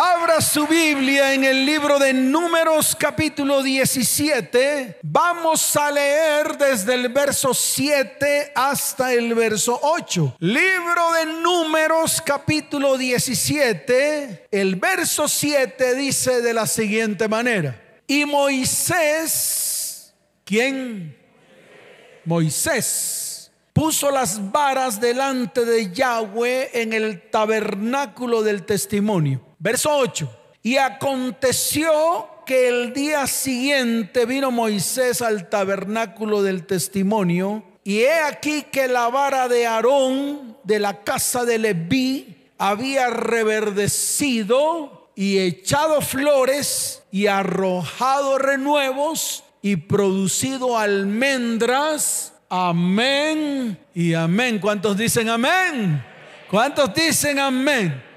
[0.00, 5.00] Abra su Biblia en el libro de Números capítulo 17.
[5.02, 10.36] Vamos a leer desde el verso 7 hasta el verso 8.
[10.38, 14.46] Libro de Números capítulo 17.
[14.52, 17.82] El verso 7 dice de la siguiente manera.
[18.06, 21.18] Y Moisés, ¿quién?
[22.24, 30.30] Moisés puso las varas delante de Yahweh en el tabernáculo del testimonio Verso 8.
[30.62, 38.64] Y aconteció que el día siguiente vino Moisés al tabernáculo del testimonio y he aquí
[38.70, 47.02] que la vara de Aarón de la casa de Leví había reverdecido y echado flores
[47.10, 52.32] y arrojado renuevos y producido almendras.
[52.48, 54.58] Amén y amén.
[54.58, 56.04] ¿Cuántos dicen amén?
[56.50, 58.07] ¿Cuántos dicen amén?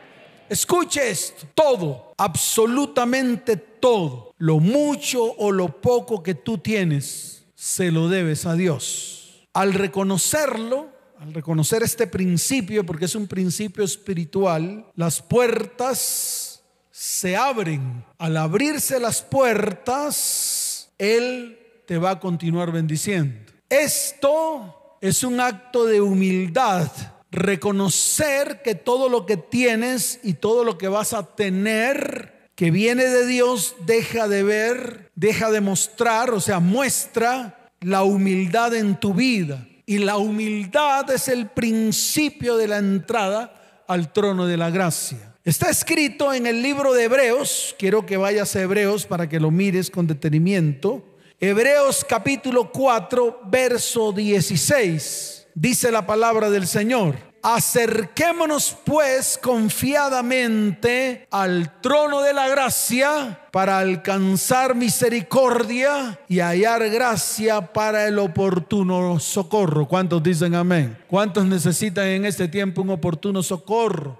[0.52, 8.10] Escuche esto, todo, absolutamente todo, lo mucho o lo poco que tú tienes, se lo
[8.10, 9.48] debes a Dios.
[9.54, 18.04] Al reconocerlo, al reconocer este principio, porque es un principio espiritual, las puertas se abren.
[18.18, 23.54] Al abrirse las puertas, Él te va a continuar bendiciendo.
[23.70, 26.92] Esto es un acto de humildad
[27.32, 33.06] reconocer que todo lo que tienes y todo lo que vas a tener que viene
[33.06, 39.14] de Dios deja de ver, deja de mostrar, o sea, muestra la humildad en tu
[39.14, 39.66] vida.
[39.86, 45.36] Y la humildad es el principio de la entrada al trono de la gracia.
[45.44, 49.50] Está escrito en el libro de Hebreos, quiero que vayas a Hebreos para que lo
[49.50, 51.04] mires con detenimiento.
[51.40, 57.16] Hebreos capítulo 4, verso 16 dice la palabra del Señor.
[57.44, 68.08] Acerquémonos pues confiadamente al trono de la gracia para alcanzar misericordia y hallar gracia para
[68.08, 69.88] el oportuno socorro.
[69.88, 70.96] ¿Cuántos dicen amén?
[71.08, 74.20] ¿Cuántos necesitan en este tiempo un oportuno socorro?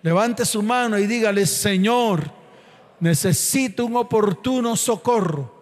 [0.00, 2.30] Levante su mano y dígale, Señor,
[3.00, 5.52] necesito un oportuno socorro.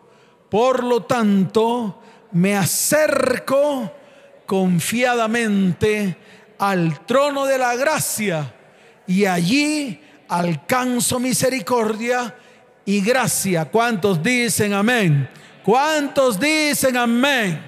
[0.48, 2.00] Por lo tanto,
[2.30, 3.90] me acerco
[4.52, 6.14] confiadamente
[6.58, 8.52] al trono de la gracia
[9.06, 9.98] y allí
[10.28, 12.36] alcanzo misericordia
[12.84, 13.64] y gracia.
[13.64, 15.26] ¿Cuántos dicen amén?
[15.64, 17.64] ¿Cuántos dicen amén?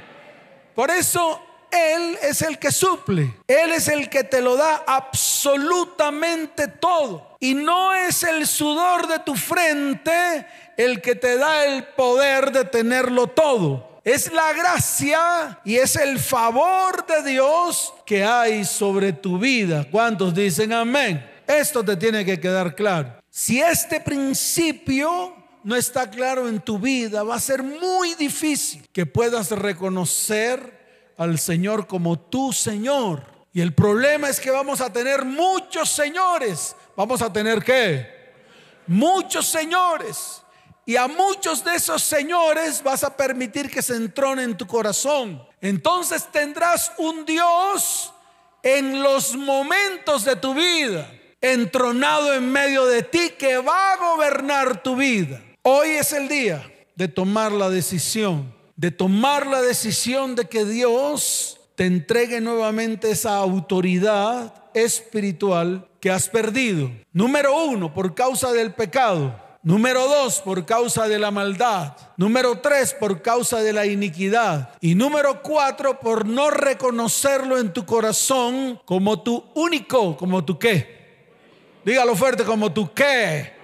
[0.75, 1.41] Por eso
[1.71, 3.35] Él es el que suple.
[3.47, 7.39] Él es el que te lo da absolutamente todo.
[7.41, 10.47] Y no es el sudor de tu frente
[10.77, 16.19] el que te da el poder de tenerlo todo es la gracia y es el
[16.19, 19.87] favor de Dios que hay sobre tu vida.
[19.91, 21.25] ¿Cuántos dicen amén?
[21.47, 23.19] Esto te tiene que quedar claro.
[23.31, 29.07] Si este principio no está claro en tu vida, va a ser muy difícil que
[29.07, 33.23] puedas reconocer al Señor como tu Señor.
[33.55, 36.77] Y el problema es que vamos a tener muchos señores.
[36.97, 38.07] ¿Vamos a tener qué?
[38.87, 40.44] Muchos señores.
[40.87, 45.43] Y a muchos de esos señores vas a permitir que se entrone en tu corazón.
[45.61, 48.13] Entonces tendrás un Dios
[48.63, 54.83] en los momentos de tu vida, entronado en medio de ti, que va a gobernar
[54.83, 55.41] tu vida.
[55.63, 61.61] Hoy es el día de tomar la decisión, de tomar la decisión de que Dios
[61.77, 66.91] te entregue nuevamente esa autoridad espiritual que has perdido.
[67.13, 69.44] Número uno, por causa del pecado.
[69.65, 71.97] Número dos, por causa de la maldad.
[72.19, 74.75] Número tres, por causa de la iniquidad.
[74.81, 81.03] Y número cuatro, por no reconocerlo en tu corazón como tu único, como tu qué.
[81.83, 83.55] Dígalo fuerte, como tu qué.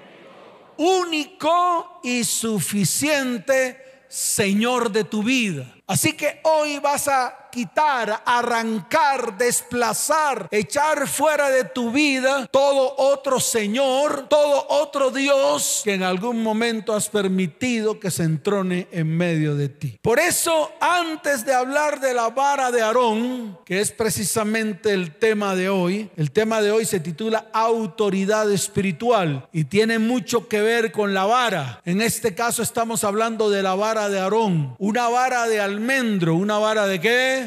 [0.79, 5.73] Único y suficiente Señor de tu vida.
[5.87, 13.41] Así que hoy vas a quitar, arrancar, desplazar, echar fuera de tu vida todo otro
[13.41, 19.55] Señor, todo otro Dios que en algún momento has permitido que se entrone en medio
[19.55, 19.99] de ti.
[20.03, 25.55] Por eso, antes de hablar de la vara de Aarón, que es precisamente el tema
[25.55, 30.93] de hoy, el tema de hoy se titula autoridad espiritual y tiene mucho que ver
[30.93, 31.81] con la vara.
[31.85, 36.59] En este caso estamos hablando de la vara de Aarón, una vara de almendro, una
[36.59, 37.40] vara de qué?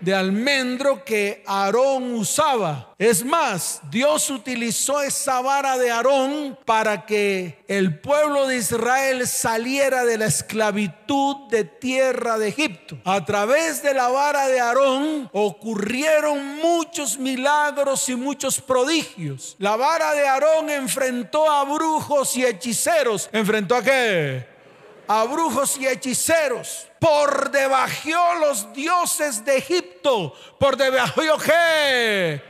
[0.00, 2.94] De almendro que Aarón usaba.
[2.98, 10.04] Es más, Dios utilizó esa vara de Aarón para que el pueblo de Israel saliera
[10.04, 12.98] de la esclavitud de tierra de Egipto.
[13.04, 19.56] A través de la vara de Aarón ocurrieron muchos milagros y muchos prodigios.
[19.58, 23.28] La vara de Aarón enfrentó a brujos y hechiceros.
[23.32, 24.57] ¿Enfrentó a qué?
[25.08, 26.86] A brujos y hechiceros.
[27.00, 30.34] Por debajo los dioses de Egipto.
[30.58, 32.42] Por debajo qué?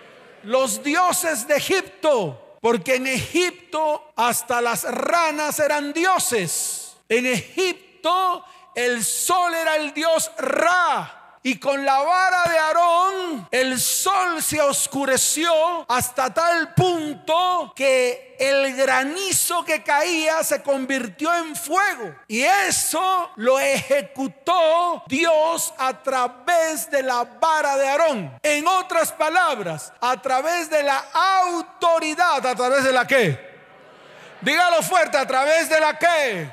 [0.43, 2.57] Los dioses de Egipto.
[2.61, 6.97] Porque en Egipto hasta las ranas eran dioses.
[7.09, 8.45] En Egipto
[8.75, 11.18] el sol era el dios Ra.
[11.43, 15.51] Y con la vara de Aarón el sol se oscureció
[15.89, 22.15] hasta tal punto que el granizo que caía se convirtió en fuego.
[22.27, 28.39] Y eso lo ejecutó Dios a través de la vara de Aarón.
[28.43, 33.49] En otras palabras, a través de la autoridad, a través de la que.
[34.41, 36.51] Dígalo fuerte, a través de la que.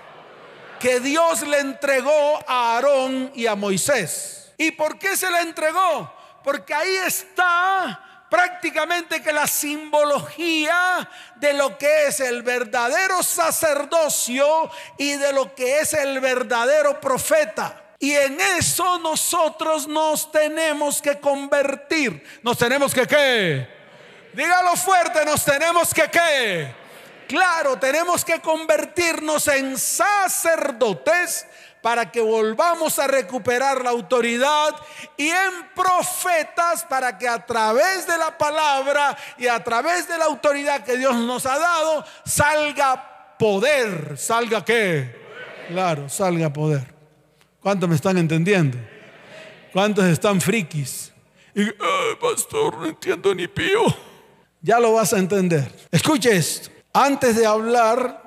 [0.79, 4.44] Que Dios le entregó a Aarón y a Moisés.
[4.57, 6.13] ¿Y por qué se la entregó?
[6.43, 15.13] Porque ahí está prácticamente que la simbología de lo que es el verdadero sacerdocio y
[15.13, 17.81] de lo que es el verdadero profeta.
[17.99, 22.23] Y en eso nosotros nos tenemos que convertir.
[22.43, 23.67] Nos tenemos que qué?
[24.33, 26.75] Dígalo fuerte, nos tenemos que qué?
[27.27, 31.47] Claro, tenemos que convertirnos en sacerdotes
[31.85, 34.75] para que volvamos a recuperar la autoridad
[35.15, 40.25] y en profetas para que a través de la palabra y a través de la
[40.25, 44.17] autoridad que Dios nos ha dado salga poder.
[44.17, 45.15] ¿Salga qué?
[45.67, 46.91] Claro, salga poder.
[47.59, 48.79] ¿Cuántos me están entendiendo?
[49.71, 51.13] ¿Cuántos están frikis?
[51.53, 51.67] Y,
[52.19, 53.83] pastor, no entiendo ni pío.
[54.59, 55.71] Ya lo vas a entender.
[55.91, 56.71] Escuche esto.
[56.91, 58.24] Antes de hablar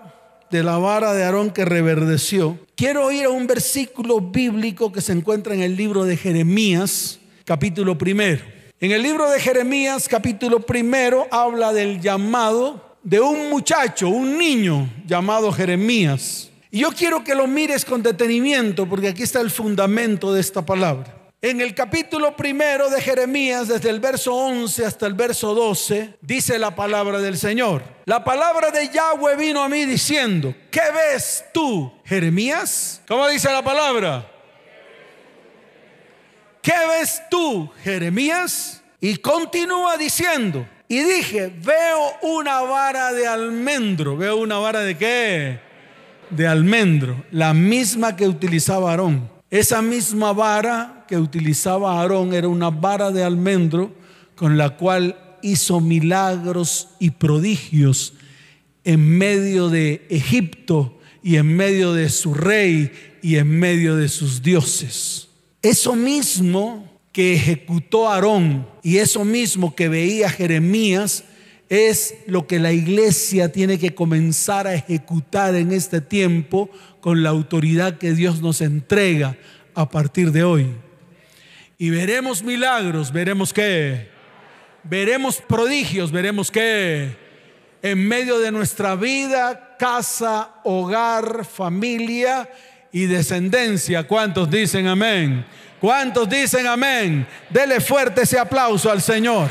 [0.50, 5.12] de la vara de Aarón que reverdeció, quiero ir a un versículo bíblico que se
[5.12, 8.42] encuentra en el libro de Jeremías, capítulo primero.
[8.80, 14.88] En el libro de Jeremías, capítulo primero, habla del llamado de un muchacho, un niño
[15.06, 16.50] llamado Jeremías.
[16.70, 20.64] Y yo quiero que lo mires con detenimiento porque aquí está el fundamento de esta
[20.64, 21.17] palabra.
[21.40, 26.58] En el capítulo primero de Jeremías, desde el verso 11 hasta el verso 12, dice
[26.58, 27.84] la palabra del Señor.
[28.06, 33.02] La palabra de Yahweh vino a mí diciendo, ¿qué ves tú, Jeremías?
[33.06, 34.28] ¿Cómo dice la palabra?
[36.60, 38.82] ¿Qué ves tú, Jeremías?
[39.00, 44.16] Y continúa diciendo, y dije, veo una vara de almendro.
[44.16, 45.60] ¿Veo una vara de qué?
[46.30, 49.37] De almendro, la misma que utilizaba Aarón.
[49.50, 53.94] Esa misma vara que utilizaba Aarón era una vara de almendro
[54.34, 58.14] con la cual hizo milagros y prodigios
[58.84, 62.92] en medio de Egipto y en medio de su rey
[63.22, 65.28] y en medio de sus dioses.
[65.62, 71.24] Eso mismo que ejecutó Aarón y eso mismo que veía Jeremías
[71.68, 76.70] es lo que la iglesia tiene que comenzar a ejecutar en este tiempo
[77.00, 79.36] con la autoridad que Dios nos entrega
[79.74, 80.66] a partir de hoy.
[81.76, 84.08] Y veremos milagros, veremos qué.
[84.82, 87.16] Veremos prodigios, veremos qué.
[87.82, 92.48] En medio de nuestra vida, casa, hogar, familia
[92.90, 94.04] y descendencia.
[94.08, 95.44] ¿Cuántos dicen amén?
[95.80, 97.26] ¿Cuántos dicen amén?
[97.50, 99.48] Dele fuerte ese aplauso al Señor.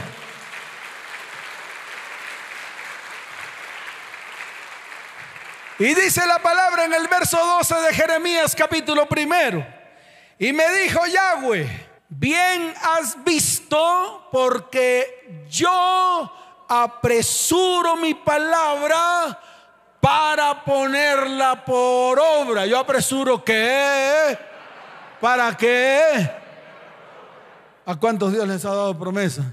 [5.79, 9.63] Y dice la palabra en el verso 12 de Jeremías capítulo primero.
[10.39, 11.69] Y me dijo Yahweh,
[12.09, 16.33] bien has visto porque yo
[16.67, 19.39] apresuro mi palabra
[20.01, 22.65] para ponerla por obra.
[22.65, 24.35] Yo apresuro qué?
[25.21, 26.31] ¿Para qué?
[27.85, 29.43] ¿A cuántos Dios les ha dado promesa?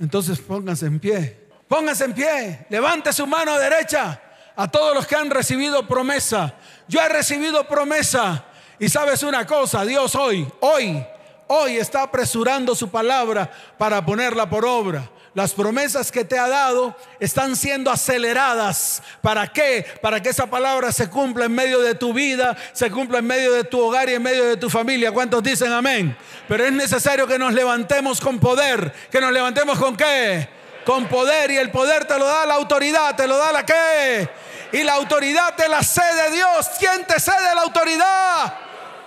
[0.00, 1.48] Entonces pónganse en pie.
[1.68, 2.66] Pónganse en pie.
[2.70, 4.18] Levante su mano derecha
[4.56, 6.54] a todos los que han recibido promesa.
[6.88, 8.44] Yo he recibido promesa.
[8.78, 11.06] Y sabes una cosa, Dios hoy, hoy
[11.52, 15.08] hoy está apresurando su palabra para ponerla por obra.
[15.34, 19.02] Las promesas que te ha dado están siendo aceleradas.
[19.22, 19.86] ¿Para qué?
[20.02, 23.52] Para que esa palabra se cumpla en medio de tu vida, se cumpla en medio
[23.52, 25.10] de tu hogar y en medio de tu familia.
[25.10, 26.16] ¿Cuántos dicen amén?
[26.48, 28.92] Pero es necesario que nos levantemos con poder.
[29.10, 30.48] ¿Que nos levantemos con qué?
[30.84, 31.50] Con poder.
[31.50, 34.28] Y el poder te lo da la autoridad, te lo da la qué.
[34.72, 36.70] Y la autoridad te la cede Dios.
[36.78, 38.54] ¿Quién te cede la autoridad?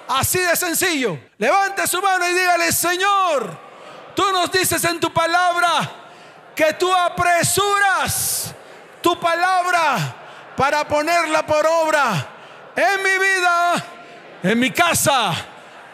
[0.07, 1.17] Así de sencillo.
[1.37, 3.57] Levante su mano y dígale, Señor,
[4.15, 5.91] tú nos dices en tu palabra
[6.55, 8.53] que tú apresuras
[9.01, 10.15] tu palabra
[10.55, 12.27] para ponerla por obra
[12.75, 13.85] en mi vida,
[14.43, 15.33] en mi casa,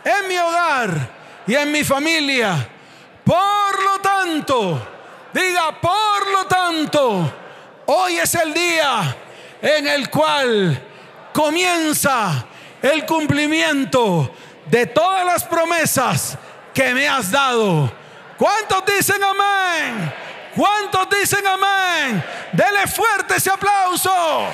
[0.03, 1.09] en mi hogar
[1.47, 2.67] y en mi familia.
[3.23, 4.88] Por lo tanto,
[5.33, 7.33] diga, por lo tanto,
[7.85, 9.15] hoy es el día
[9.61, 10.81] en el cual
[11.33, 12.45] comienza
[12.81, 14.33] el cumplimiento
[14.65, 16.38] de todas las promesas
[16.73, 17.91] que me has dado.
[18.38, 20.13] ¿Cuántos dicen amén?
[20.55, 22.23] ¿Cuántos dicen amén?
[22.51, 24.47] Dele fuerte ese aplauso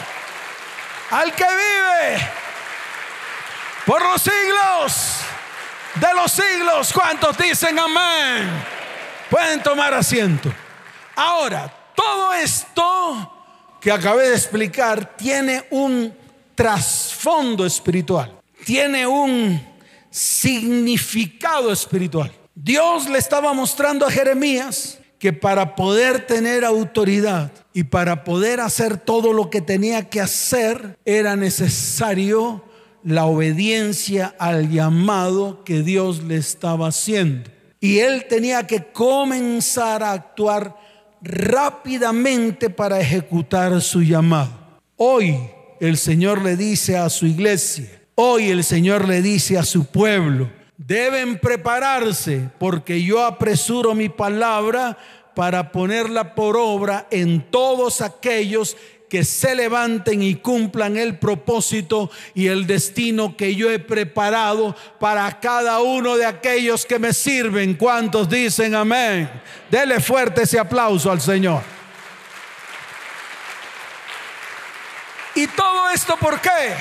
[1.09, 2.31] al que vive
[3.85, 5.17] por los siglos
[5.95, 6.93] de los siglos.
[6.93, 8.49] ¿Cuántos dicen amén?
[9.29, 10.51] Pueden tomar asiento.
[11.19, 13.33] Ahora, todo esto
[13.81, 16.13] que acabé de explicar tiene un
[16.53, 19.59] trasfondo espiritual, tiene un
[20.11, 22.31] significado espiritual.
[22.53, 28.97] Dios le estaba mostrando a Jeremías que para poder tener autoridad y para poder hacer
[28.97, 32.63] todo lo que tenía que hacer era necesario
[33.03, 37.49] la obediencia al llamado que Dios le estaba haciendo.
[37.79, 40.86] Y él tenía que comenzar a actuar
[41.27, 44.49] rápidamente para ejecutar su llamado.
[44.95, 45.37] Hoy
[45.79, 50.49] el Señor le dice a su iglesia, hoy el Señor le dice a su pueblo,
[50.77, 54.97] deben prepararse porque yo apresuro mi palabra
[55.35, 58.77] para ponerla por obra en todos aquellos
[59.09, 65.39] que se levanten y cumplan el propósito y el destino que yo he preparado para
[65.39, 67.75] cada uno de aquellos que me sirven.
[67.75, 69.29] ¿Cuántos dicen amén?
[69.71, 71.61] Dele fuerte ese aplauso al Señor.
[75.35, 76.73] ¿Y todo esto por qué?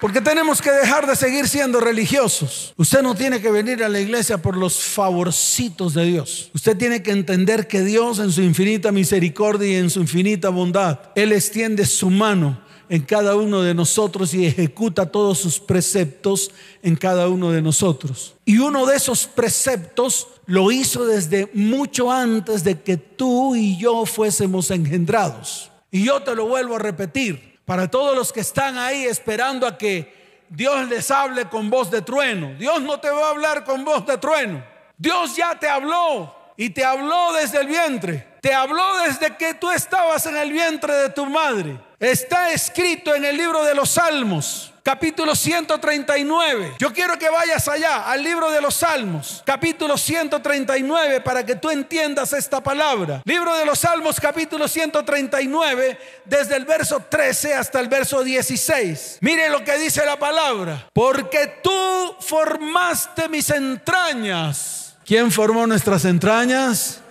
[0.00, 2.72] Porque tenemos que dejar de seguir siendo religiosos.
[2.76, 6.50] Usted no tiene que venir a la iglesia por los favorcitos de Dios.
[6.54, 11.00] Usted tiene que entender que Dios en su infinita misericordia y en su infinita bondad,
[11.16, 16.52] Él extiende su mano en cada uno de nosotros y ejecuta todos sus preceptos
[16.82, 18.34] en cada uno de nosotros.
[18.44, 24.06] Y uno de esos preceptos lo hizo desde mucho antes de que tú y yo
[24.06, 25.70] fuésemos engendrados.
[25.90, 29.76] Y yo te lo vuelvo a repetir, para todos los que están ahí esperando a
[29.76, 32.54] que Dios les hable con voz de trueno.
[32.54, 34.64] Dios no te va a hablar con voz de trueno.
[34.96, 38.37] Dios ya te habló y te habló desde el vientre.
[38.40, 41.78] Te habló desde que tú estabas en el vientre de tu madre.
[41.98, 46.76] Está escrito en el libro de los Salmos capítulo 139.
[46.78, 51.68] Yo quiero que vayas allá al libro de los Salmos, capítulo 139, para que tú
[51.68, 53.20] entiendas esta palabra.
[53.26, 59.18] Libro de los Salmos, capítulo 139, desde el verso 13 hasta el verso 16.
[59.20, 60.88] Mire lo que dice la palabra.
[60.94, 64.96] Porque tú formaste mis entrañas.
[65.04, 67.02] ¿Quién formó nuestras entrañas?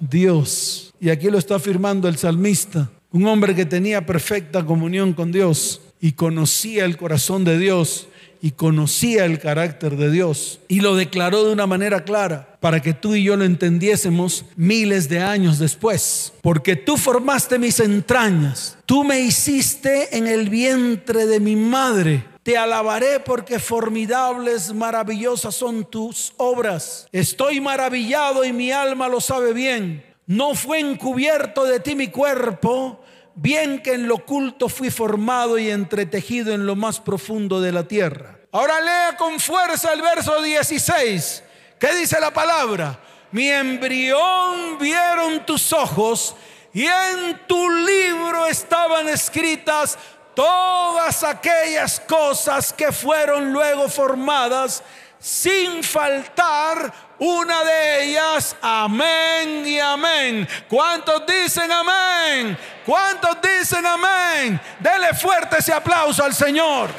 [0.00, 0.94] Dios.
[1.00, 5.80] Y aquí lo está afirmando el salmista, un hombre que tenía perfecta comunión con Dios
[6.00, 8.08] y conocía el corazón de Dios
[8.42, 12.92] y conocía el carácter de Dios y lo declaró de una manera clara para que
[12.92, 16.32] tú y yo lo entendiésemos miles de años después.
[16.42, 22.24] Porque tú formaste mis entrañas, tú me hiciste en el vientre de mi madre.
[22.46, 27.08] Te alabaré porque formidables, maravillosas son tus obras.
[27.10, 30.06] Estoy maravillado y mi alma lo sabe bien.
[30.26, 33.00] No fue encubierto de ti mi cuerpo
[33.34, 37.88] bien que en lo oculto fui formado y entretejido en lo más profundo de la
[37.88, 38.38] tierra.
[38.52, 41.42] Ahora lea con fuerza el verso 16.
[41.80, 43.00] ¿Qué dice la palabra?
[43.32, 46.36] Mi embrión vieron tus ojos
[46.72, 49.98] y en tu libro estaban escritas
[50.36, 54.82] todas aquellas cosas que fueron luego formadas
[55.18, 58.54] sin faltar una de ellas.
[58.60, 60.46] Amén y amén.
[60.68, 62.56] ¿Cuántos dicen amén?
[62.84, 64.60] ¿Cuántos dicen amén?
[64.78, 66.90] Dele fuerte ese aplauso al Señor.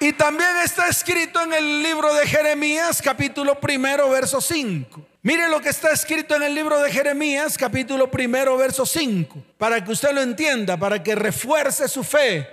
[0.00, 5.04] Y también está escrito en el libro de Jeremías, capítulo primero, verso 5.
[5.28, 9.84] Mire lo que está escrito en el libro de Jeremías, capítulo primero, verso 5, para
[9.84, 12.48] que usted lo entienda, para que refuerce su fe,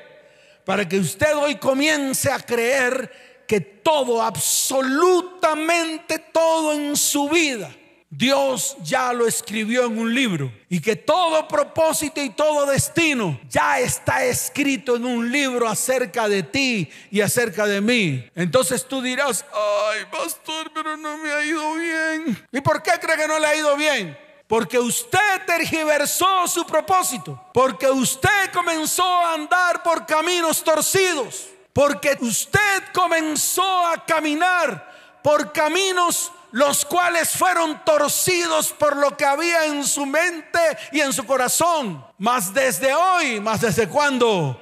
[0.66, 7.74] para que usted hoy comience a creer que todo, absolutamente todo en su vida,
[8.10, 13.80] Dios ya lo escribió en un libro y que todo propósito y todo destino ya
[13.80, 18.30] está escrito en un libro acerca de ti y acerca de mí.
[18.36, 22.48] Entonces tú dirás, ay pastor, pero no me ha ido bien.
[22.52, 24.18] ¿Y por qué cree que no le ha ido bien?
[24.48, 27.42] Porque usted tergiversó su propósito.
[27.54, 31.48] Porque usted comenzó a andar por caminos torcidos.
[31.74, 39.66] Porque usted comenzó a caminar por caminos los cuales fueron torcidos por lo que había
[39.66, 40.58] en su mente
[40.94, 42.02] y en su corazón.
[42.18, 44.58] Mas desde hoy, más desde cuándo?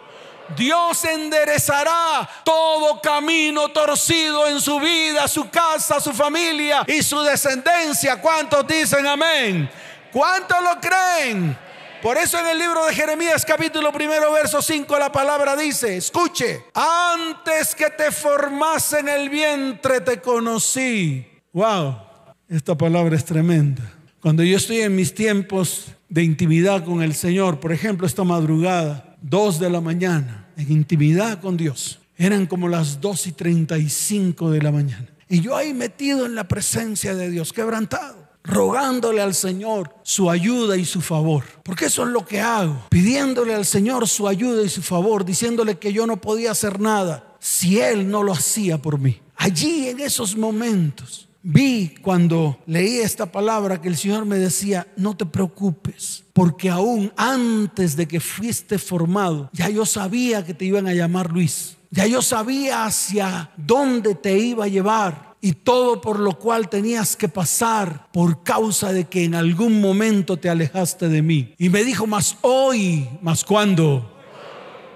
[0.58, 8.20] Dios enderezará todo camino torcido en su vida, su casa, su familia y su descendencia.
[8.20, 9.70] ¿Cuántos dicen amén?
[10.12, 11.56] ¿Cuántos lo creen?
[12.02, 16.66] Por eso en el libro de Jeremías capítulo primero verso 5 la palabra dice, escuche,
[16.74, 21.33] antes que te formase en el vientre te conocí.
[21.53, 21.98] Wow,
[22.50, 23.93] esta palabra es tremenda.
[24.19, 29.17] Cuando yo estoy en mis tiempos de intimidad con el Señor, por ejemplo, esta madrugada,
[29.22, 32.00] 2 de la mañana, en intimidad con Dios.
[32.17, 35.07] Eran como las 2 y 35 de la mañana.
[35.29, 40.75] Y yo ahí metido en la presencia de Dios, quebrantado, rogándole al Señor su ayuda
[40.75, 41.43] y su favor.
[41.62, 45.77] Porque eso es lo que hago, pidiéndole al Señor su ayuda y su favor, diciéndole
[45.77, 49.22] que yo no podía hacer nada si Él no lo hacía por mí.
[49.36, 55.16] Allí en esos momentos vi cuando leí esta palabra que el Señor me decía, no
[55.16, 60.88] te preocupes, porque aún antes de que fuiste formado, ya yo sabía que te iban
[60.88, 61.78] a llamar Luis.
[61.92, 67.16] Ya yo sabía hacia dónde te iba a llevar y todo por lo cual tenías
[67.16, 71.54] que pasar por causa de que en algún momento te alejaste de mí.
[71.60, 74.12] Y me dijo, más hoy, más cuando,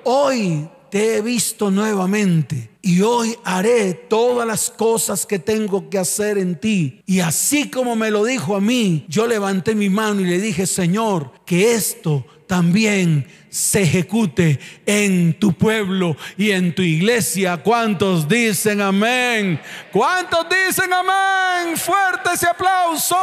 [0.06, 6.38] hoy te he visto nuevamente y hoy haré todas las cosas que tengo que hacer
[6.38, 7.02] en ti.
[7.06, 10.66] Y así como me lo dijo a mí, yo levanté mi mano y le dije,
[10.66, 17.58] Señor, que esto también se ejecute en tu pueblo y en tu iglesia.
[17.58, 19.60] ¿Cuántos dicen amén?
[19.92, 21.76] ¿Cuántos dicen amén?
[21.76, 23.18] Fuerte ese aplauso.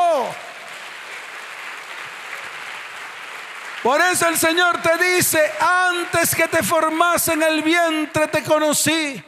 [3.83, 9.23] Por eso el Señor te dice, antes que te formase en el vientre te conocí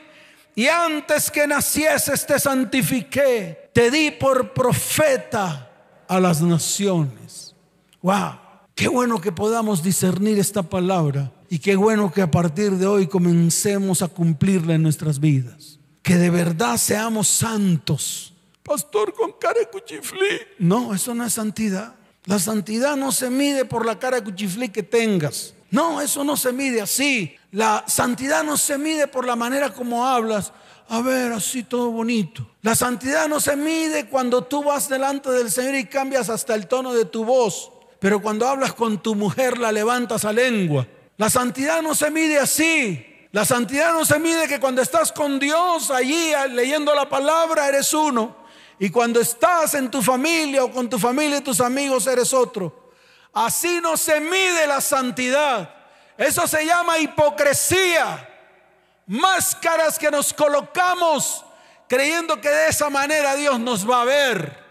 [0.56, 5.70] y antes que nacieses te santifiqué, te di por profeta
[6.08, 7.54] a las naciones.
[8.00, 8.38] Wow,
[8.74, 13.06] qué bueno que podamos discernir esta palabra y qué bueno que a partir de hoy
[13.06, 15.78] comencemos a cumplirla en nuestras vidas.
[16.02, 18.32] Que de verdad seamos santos.
[18.62, 20.40] Pastor con cara de cuchiflí.
[20.58, 21.96] No, eso no es santidad.
[22.24, 25.52] La santidad no se mide por la cara de cuchiflí que tengas.
[25.70, 27.36] No, eso no se mide así.
[27.56, 30.52] La santidad no se mide por la manera como hablas.
[30.90, 32.46] A ver, así todo bonito.
[32.60, 36.66] La santidad no se mide cuando tú vas delante del Señor y cambias hasta el
[36.66, 37.72] tono de tu voz.
[37.98, 40.86] Pero cuando hablas con tu mujer la levantas a lengua.
[41.16, 43.06] La santidad no se mide así.
[43.32, 47.94] La santidad no se mide que cuando estás con Dios allí leyendo la palabra eres
[47.94, 48.36] uno.
[48.78, 52.90] Y cuando estás en tu familia o con tu familia y tus amigos eres otro.
[53.32, 55.75] Así no se mide la santidad.
[56.16, 58.28] Eso se llama hipocresía.
[59.06, 61.44] Máscaras que nos colocamos
[61.88, 64.64] creyendo que de esa manera Dios nos va a ver.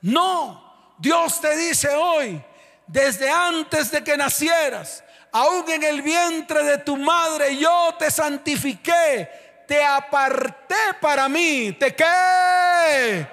[0.00, 2.42] No, Dios te dice hoy,
[2.86, 9.42] desde antes de que nacieras, aún en el vientre de tu madre, yo te santifiqué
[9.72, 11.72] te aparté para mí.
[11.72, 13.26] ¿Te qué?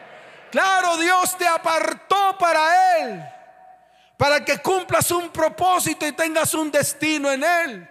[0.52, 3.22] Claro, Dios te apartó para Él.
[4.19, 7.89] Para que cumplas un propósito y tengas un destino en Él.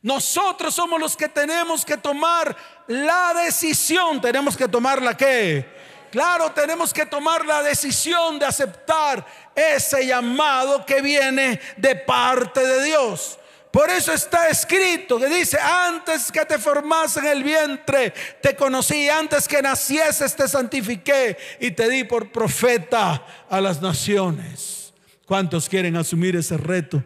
[0.00, 4.22] Nosotros somos los que tenemos que tomar la decisión.
[4.22, 5.68] Tenemos que tomar la qué?
[6.10, 12.84] Claro, tenemos que tomar la decisión de aceptar ese llamado que viene de parte de
[12.84, 13.38] Dios.
[13.70, 19.10] Por eso está escrito que dice, antes que te formase en el vientre, te conocí,
[19.10, 24.87] antes que nacieses te santifiqué y te di por profeta a las naciones.
[25.28, 27.04] ¿Cuántos quieren asumir ese reto?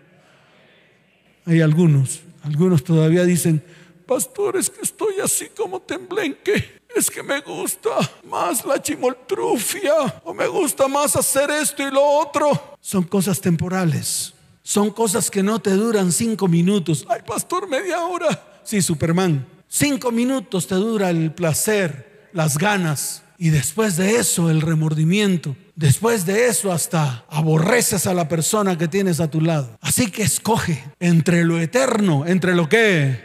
[1.45, 3.61] Hay algunos, algunos todavía dicen,
[4.07, 6.81] pastor, es que estoy así como temblenque.
[6.95, 7.91] Es que me gusta
[8.29, 12.77] más la chimoltrufia o me gusta más hacer esto y lo otro.
[12.81, 14.33] Son cosas temporales.
[14.63, 17.05] Son cosas que no te duran cinco minutos.
[17.09, 18.61] Ay, pastor, media hora.
[18.63, 19.45] Sí, Superman.
[19.67, 23.25] Cinco minutos te dura el placer, las ganas.
[23.43, 25.57] Y después de eso, el remordimiento.
[25.75, 29.77] Después de eso, hasta aborreces a la persona que tienes a tu lado.
[29.81, 33.19] Así que escoge entre lo eterno, entre lo que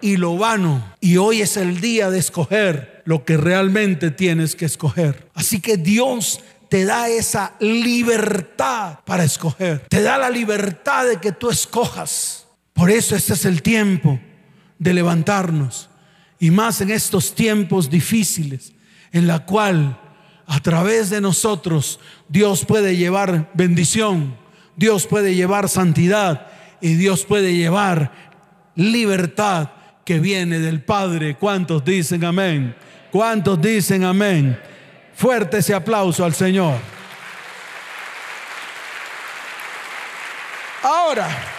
[0.00, 0.94] y lo vano.
[1.00, 5.28] Y hoy es el día de escoger lo que realmente tienes que escoger.
[5.34, 9.80] Así que Dios te da esa libertad para escoger.
[9.88, 12.46] Te da la libertad de que tú escojas.
[12.72, 14.20] Por eso este es el tiempo
[14.78, 15.90] de levantarnos.
[16.38, 18.74] Y más en estos tiempos difíciles
[19.14, 19.96] en la cual
[20.46, 24.36] a través de nosotros Dios puede llevar bendición,
[24.76, 26.48] Dios puede llevar santidad
[26.80, 28.10] y Dios puede llevar
[28.74, 29.70] libertad
[30.04, 31.36] que viene del Padre.
[31.36, 32.74] ¿Cuántos dicen amén?
[33.12, 34.60] ¿Cuántos dicen amén?
[35.14, 36.74] Fuerte ese aplauso al Señor.
[40.82, 41.53] Ahora,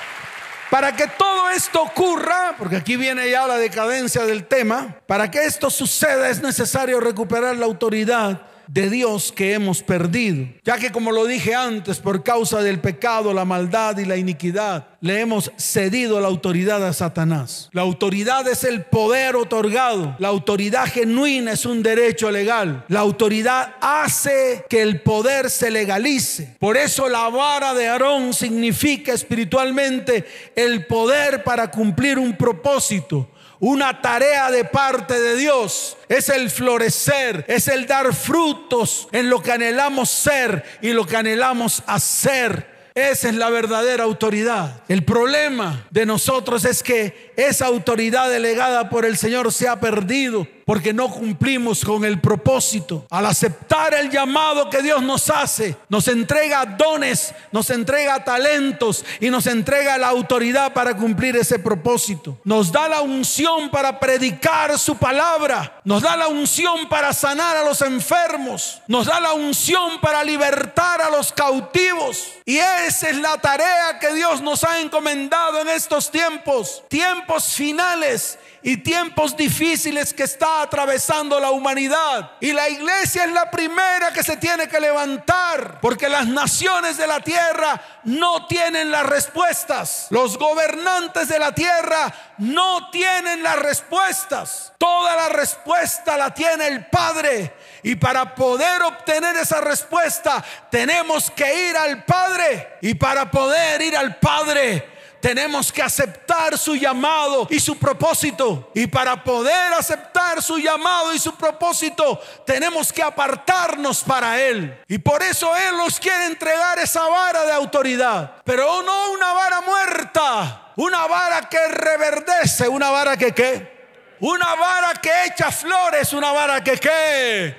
[0.69, 5.45] para que todo esto ocurra, porque aquí viene ya la decadencia del tema, para que
[5.45, 10.47] esto suceda es necesario recuperar la autoridad de Dios que hemos perdido.
[10.63, 14.87] Ya que como lo dije antes, por causa del pecado, la maldad y la iniquidad,
[15.01, 17.69] le hemos cedido la autoridad a Satanás.
[17.73, 20.15] La autoridad es el poder otorgado.
[20.19, 22.85] La autoridad genuina es un derecho legal.
[22.87, 26.55] La autoridad hace que el poder se legalice.
[26.59, 30.25] Por eso la vara de Aarón significa espiritualmente
[30.55, 35.97] el poder para cumplir un propósito una tarea de parte de Dios.
[36.09, 41.17] Es el florecer, es el dar frutos en lo que anhelamos ser y lo que
[41.17, 42.75] anhelamos hacer.
[42.95, 44.81] Esa es la verdadera autoridad.
[44.87, 50.47] El problema de nosotros es que esa autoridad delegada por el Señor se ha perdido
[50.65, 53.05] porque no cumplimos con el propósito.
[53.11, 59.29] Al aceptar el llamado que Dios nos hace, nos entrega dones, nos entrega talentos y
[59.29, 62.39] nos entrega la autoridad para cumplir ese propósito.
[62.43, 67.63] Nos da la unción para predicar su palabra, nos da la unción para sanar a
[67.63, 72.31] los enfermos, nos da la unción para libertar a los cautivos.
[72.43, 78.39] Y esa es la tarea que Dios nos ha encomendado en estos tiempos, tiempos finales
[78.67, 82.31] y tiempos difíciles que está atravesando la humanidad.
[82.39, 87.05] Y la iglesia es la primera que se tiene que levantar, porque las naciones de
[87.05, 90.07] la tierra no tienen las respuestas.
[90.09, 94.73] Los gobernantes de la tierra no tienen las respuestas.
[94.79, 97.53] Toda la respuesta la tiene el Padre.
[97.83, 102.77] Y para poder obtener esa respuesta tenemos que ir al Padre.
[102.81, 104.94] Y para poder ir al Padre
[105.25, 108.69] tenemos que aceptar su llamado y su propósito.
[108.75, 114.83] Y para poder aceptar su llamado y su propósito, tenemos que apartarnos para Él.
[114.87, 118.35] Y por eso Él nos quiere entregar esa vara de autoridad.
[118.43, 123.87] Pero no una vara muerta, una vara que reverdece, una vara que qué.
[124.19, 127.57] Una vara que echa flores, una vara que qué.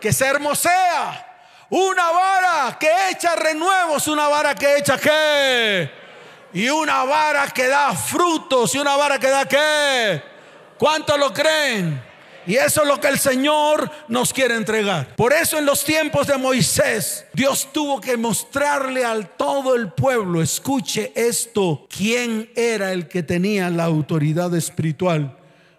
[0.00, 1.26] Que se hermosea.
[1.68, 6.00] Una vara que echa renuevos, una vara que echa qué
[6.52, 10.22] y una vara que da frutos y una vara que da qué.
[10.78, 12.02] ¿Cuántos lo creen?
[12.46, 15.14] Y eso es lo que el Señor nos quiere entregar.
[15.14, 20.42] Por eso en los tiempos de Moisés, Dios tuvo que mostrarle al todo el pueblo,
[20.42, 25.38] escuche esto, quién era el que tenía la autoridad espiritual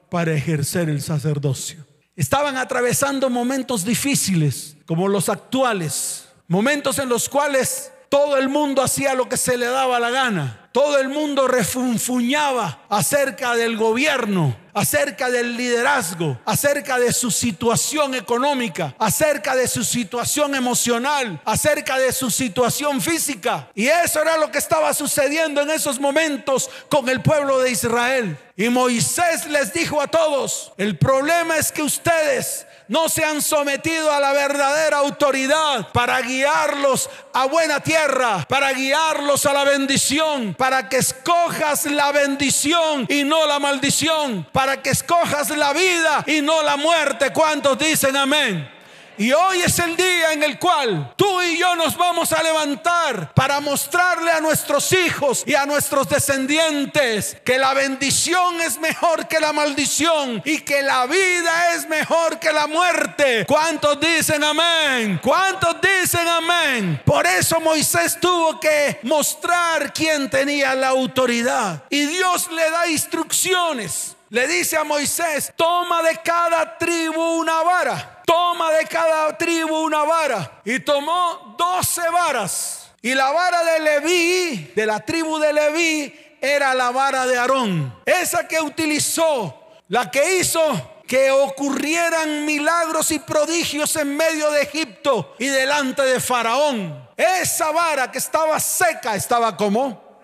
[0.09, 1.85] para ejercer el sacerdocio.
[2.15, 9.15] Estaban atravesando momentos difíciles como los actuales, momentos en los cuales todo el mundo hacía
[9.15, 15.29] lo que se le daba la gana todo el mundo refunfuñaba acerca del gobierno, acerca
[15.29, 22.31] del liderazgo, acerca de su situación económica, acerca de su situación emocional, acerca de su
[22.31, 23.69] situación física.
[23.75, 28.35] Y eso era lo que estaba sucediendo en esos momentos con el pueblo de Israel.
[28.57, 34.11] Y Moisés les dijo a todos, el problema es que ustedes no se han sometido
[34.11, 40.89] a la verdadera autoridad para guiarlos a buena tierra, para guiarlos a la bendición, para
[40.89, 46.61] que escojas la bendición y no la maldición, para que escojas la vida y no
[46.63, 47.31] la muerte.
[47.31, 48.72] ¿Cuántos dicen amén?
[49.17, 53.33] Y hoy es el día en el cual tú y yo nos vamos a levantar
[53.33, 59.39] para mostrarle a nuestros hijos y a nuestros descendientes que la bendición es mejor que
[59.39, 63.45] la maldición y que la vida es mejor que la muerte.
[63.47, 65.19] ¿Cuántos dicen amén?
[65.21, 67.01] ¿Cuántos dicen amén?
[67.05, 71.83] Por eso Moisés tuvo que mostrar quién tenía la autoridad.
[71.89, 74.15] Y Dios le da instrucciones.
[74.29, 80.03] Le dice a Moisés, toma de cada tribu una vara toma de cada tribu una
[80.03, 80.61] vara.
[80.65, 82.91] Y tomó doce varas.
[83.01, 88.01] Y la vara de Leví, de la tribu de Leví, era la vara de Aarón.
[88.05, 90.61] Esa que utilizó, la que hizo
[91.07, 97.09] que ocurrieran milagros y prodigios en medio de Egipto y delante de Faraón.
[97.17, 100.21] Esa vara que estaba seca, estaba como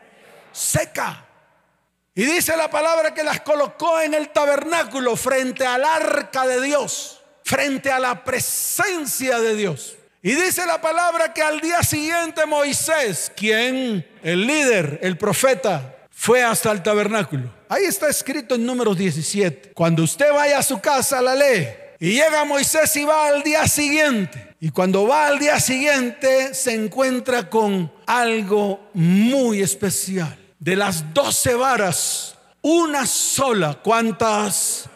[0.52, 1.26] seca.
[2.16, 7.19] Y dice la palabra que las colocó en el tabernáculo frente al arca de Dios
[7.50, 9.96] frente a la presencia de Dios.
[10.22, 16.44] Y dice la palabra que al día siguiente Moisés, quien, el líder, el profeta, fue
[16.44, 17.52] hasta el tabernáculo.
[17.68, 19.72] Ahí está escrito en números 17.
[19.74, 21.70] Cuando usted vaya a su casa, la lee.
[22.00, 24.56] Y llega Moisés y va al día siguiente.
[24.60, 30.38] Y cuando va al día siguiente se encuentra con algo muy especial.
[30.60, 33.80] De las doce varas, una sola.
[33.82, 34.88] ¿Cuántas?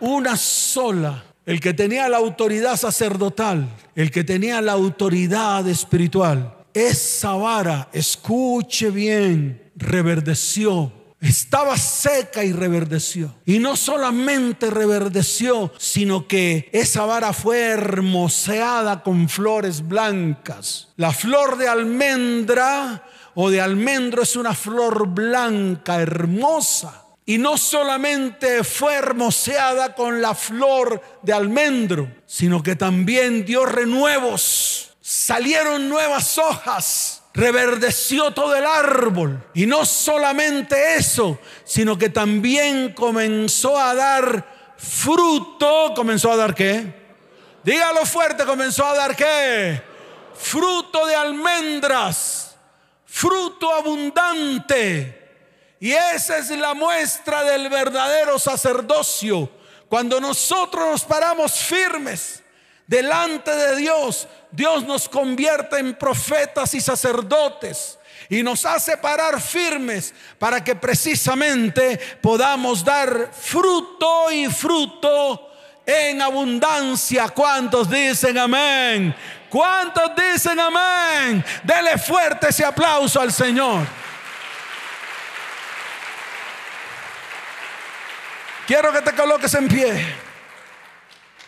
[0.00, 1.26] Una sola.
[1.44, 8.90] El que tenía la autoridad sacerdotal, el que tenía la autoridad espiritual, esa vara, escuche
[8.90, 13.32] bien, reverdeció estaba seca y reverdeció.
[13.46, 20.88] Y no solamente reverdeció, sino que esa vara fue hermoseada con flores blancas.
[20.96, 27.01] La flor de almendra o de almendro es una flor blanca, hermosa.
[27.24, 34.94] Y no solamente fue hermoseada con la flor de almendro, sino que también dio renuevos.
[35.00, 39.42] Salieron nuevas hojas reverdeció todo el árbol.
[39.54, 45.92] Y no solamente eso, sino que también comenzó a dar fruto.
[45.94, 47.02] ¿Comenzó a dar qué?
[47.62, 49.82] Dígalo fuerte, comenzó a dar qué?
[50.34, 52.56] Fruto de almendras,
[53.06, 55.21] fruto abundante.
[55.82, 59.50] Y esa es la muestra del verdadero sacerdocio.
[59.88, 62.40] Cuando nosotros nos paramos firmes
[62.86, 70.14] delante de Dios, Dios nos convierte en profetas y sacerdotes y nos hace parar firmes
[70.38, 75.50] para que precisamente podamos dar fruto y fruto
[75.84, 77.28] en abundancia.
[77.30, 79.12] ¿Cuántos dicen amén?
[79.50, 81.44] ¿Cuántos dicen amén?
[81.64, 83.84] Dele fuerte ese aplauso al Señor.
[88.66, 90.04] Quiero que te coloques en pie,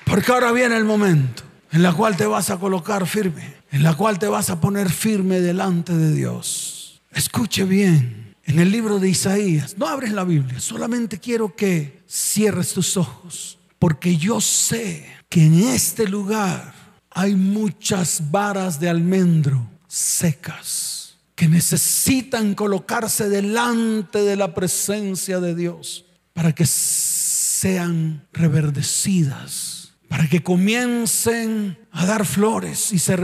[0.04, 3.94] porque ahora viene el momento en la cual te vas a colocar firme, en la
[3.94, 7.00] cual te vas a poner firme delante de Dios.
[7.12, 12.74] Escuche bien, en el libro de Isaías, no abres la Biblia, solamente quiero que cierres
[12.74, 16.74] tus ojos, porque yo sé que en este lugar
[17.10, 26.03] hay muchas varas de almendro secas que necesitan colocarse delante de la presencia de Dios
[26.34, 33.16] para que sean reverdecidas para que comiencen a dar flores y se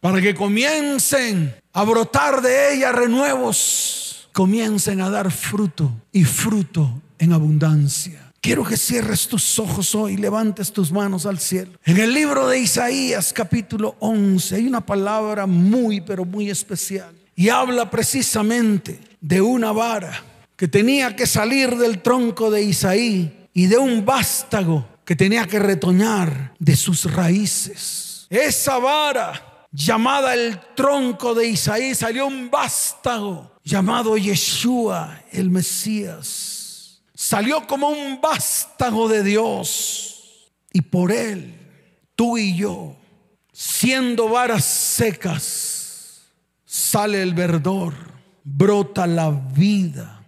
[0.00, 7.32] para que comiencen a brotar de ella renuevos, comiencen a dar fruto y fruto en
[7.32, 8.32] abundancia.
[8.40, 11.72] Quiero que cierres tus ojos hoy, levantes tus manos al cielo.
[11.84, 17.12] En el libro de Isaías capítulo 11 hay una palabra muy, pero muy especial.
[17.34, 20.22] Y habla precisamente de una vara
[20.62, 25.58] que tenía que salir del tronco de Isaí y de un vástago que tenía que
[25.58, 28.28] retoñar de sus raíces.
[28.30, 37.02] Esa vara llamada el tronco de Isaí salió un vástago llamado Yeshua, el Mesías.
[37.12, 41.58] Salió como un vástago de Dios y por él,
[42.14, 42.94] tú y yo,
[43.52, 46.20] siendo varas secas,
[46.64, 47.94] sale el verdor,
[48.44, 50.21] brota la vida,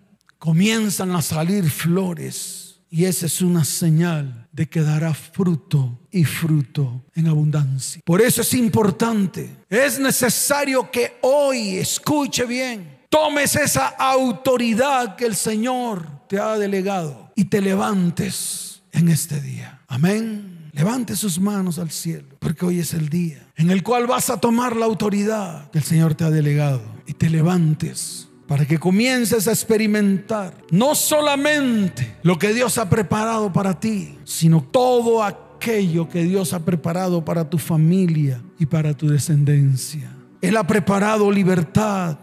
[0.45, 7.03] comienzan a salir flores y esa es una señal de que dará fruto y fruto
[7.15, 8.03] en abundancia.
[8.05, 15.35] Por eso es importante, es necesario que hoy escuche bien, tomes esa autoridad que el
[15.35, 19.81] Señor te ha delegado y te levantes en este día.
[19.89, 20.71] Amén.
[20.73, 24.39] Levante sus manos al cielo, porque hoy es el día en el cual vas a
[24.39, 29.49] tomar la autoridad que el Señor te ha delegado y te levantes para que comiences
[29.49, 36.25] a experimentar no solamente lo que Dios ha preparado para ti, sino todo aquello que
[36.25, 40.11] Dios ha preparado para tu familia y para tu descendencia.
[40.43, 42.19] Él ha preparado libertad,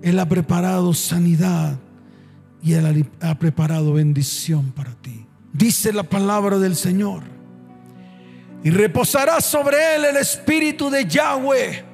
[0.00, 1.78] Él ha preparado sanidad
[2.62, 5.26] y Él ha preparado bendición para ti.
[5.52, 7.22] Dice la palabra del Señor.
[8.64, 11.93] Y reposará sobre Él el espíritu de Yahweh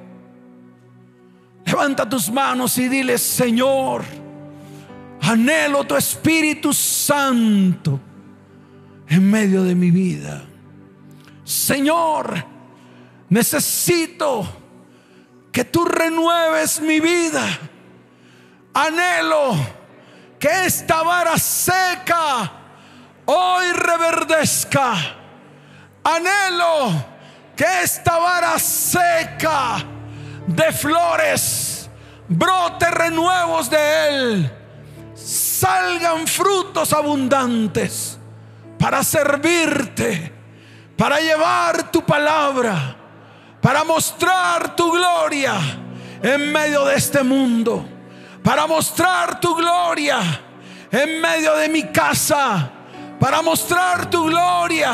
[1.71, 4.03] Levanta tus manos y dile, Señor,
[5.21, 7.97] anhelo tu Espíritu Santo
[9.07, 10.43] en medio de mi vida.
[11.45, 12.45] Señor,
[13.29, 14.45] necesito
[15.49, 17.47] que tú renueves mi vida.
[18.73, 19.55] Anhelo
[20.37, 22.51] que esta vara seca
[23.27, 24.93] hoy reverdezca.
[26.03, 27.05] Anhelo
[27.55, 30.00] que esta vara seca
[30.47, 31.89] de flores,
[32.27, 34.51] brote renuevos de él,
[35.15, 38.17] salgan frutos abundantes
[38.79, 40.31] para servirte,
[40.97, 42.95] para llevar tu palabra,
[43.61, 45.53] para mostrar tu gloria
[46.23, 47.85] en medio de este mundo,
[48.43, 50.19] para mostrar tu gloria
[50.91, 52.71] en medio de mi casa,
[53.19, 54.93] para mostrar tu gloria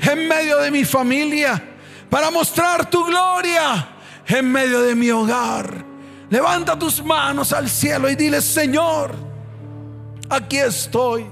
[0.00, 1.62] en medio de mi familia,
[2.10, 3.93] para mostrar tu gloria
[4.26, 5.84] en medio de mi hogar.
[6.30, 9.14] Levanta tus manos al cielo y dile, Señor,
[10.28, 11.26] aquí estoy.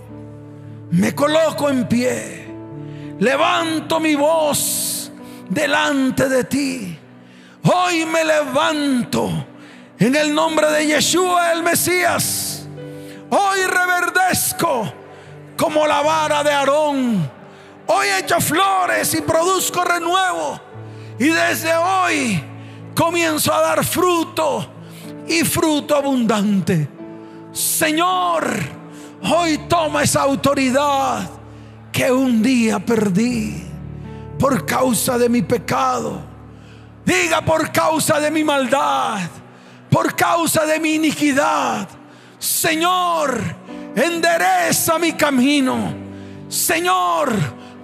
[0.91, 2.47] Me coloco en pie.
[3.19, 5.11] Levanto mi voz
[5.49, 6.99] delante de ti.
[7.65, 9.47] Hoy me levanto
[9.99, 12.67] en el nombre de Yeshua el Mesías.
[13.31, 14.93] Hoy reverdezco
[15.57, 17.31] como la vara de Aarón.
[17.87, 20.61] Hoy echo flores y produzco renuevo.
[21.19, 22.52] Y desde hoy
[22.95, 24.67] comienzo a dar fruto
[25.27, 26.89] y fruto abundante.
[27.53, 28.45] Señor,
[29.23, 31.29] hoy toma esa autoridad
[31.93, 33.63] que un día perdí
[34.39, 36.21] por causa de mi pecado.
[37.05, 39.21] Diga por causa de mi maldad,
[39.91, 41.89] por causa de mi iniquidad.
[42.39, 43.39] Señor,
[43.95, 45.95] endereza mi camino.
[46.49, 47.33] Señor,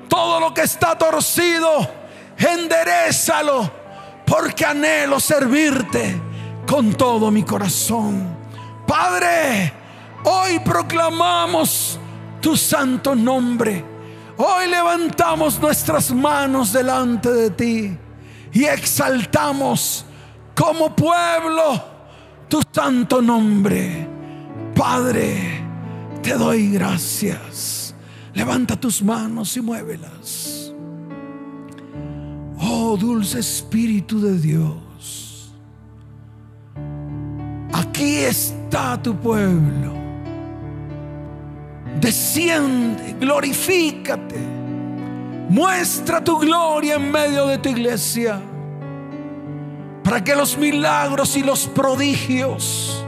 [0.09, 1.89] todo lo que está torcido,
[2.37, 3.71] enderezalo,
[4.29, 6.21] porque anhelo servirte
[6.67, 8.37] con todo mi corazón.
[8.87, 9.73] Padre,
[10.25, 11.99] hoy proclamamos
[12.41, 13.85] tu santo nombre.
[14.37, 17.99] Hoy levantamos nuestras manos delante de ti
[18.53, 20.05] y exaltamos
[20.55, 21.83] como pueblo
[22.49, 24.07] tu santo nombre.
[24.75, 25.65] Padre,
[26.23, 27.95] te doy gracias.
[28.35, 30.58] Levanta tus manos y muévelas.
[32.61, 35.53] Oh dulce Espíritu de Dios.
[37.73, 39.93] Aquí está tu pueblo.
[42.01, 44.37] Desciende, glorifícate.
[45.49, 48.41] Muestra tu gloria en medio de tu iglesia.
[50.03, 53.05] Para que los milagros y los prodigios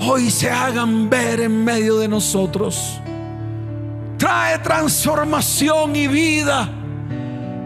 [0.00, 3.00] hoy se hagan ver en medio de nosotros.
[4.18, 6.70] Trae transformación y vida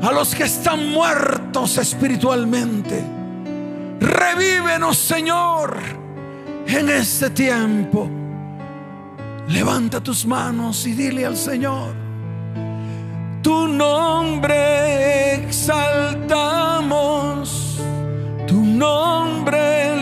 [0.02, 3.04] a los que están muertos espiritualmente.
[4.00, 5.78] Revívenos, Señor,
[6.66, 8.08] en este tiempo.
[9.48, 11.92] Levanta tus manos y dile al Señor,
[13.42, 17.00] tu nombre exaltamos,
[18.46, 19.96] tu nombre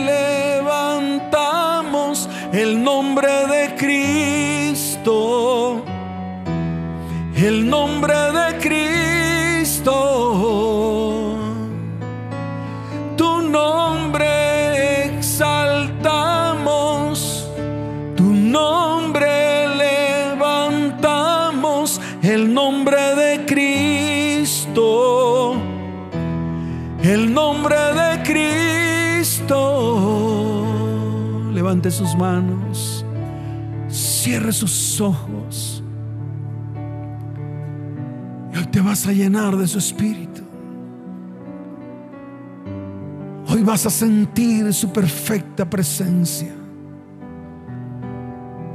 [0.61, 5.03] levantamos, el nombre de Cristo,
[7.35, 8.98] el nombre de Cristo.
[27.13, 29.55] El nombre de Cristo.
[31.51, 33.03] Levante sus manos,
[33.87, 35.83] cierre sus ojos.
[38.53, 40.41] Y hoy te vas a llenar de su espíritu.
[43.47, 46.53] Hoy vas a sentir su perfecta presencia.